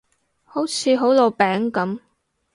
[0.45, 1.99] 好似好老餅噉